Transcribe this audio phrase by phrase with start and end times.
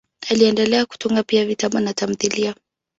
[0.29, 2.55] Aliendelea kutunga pia vitabu na tamthiliya.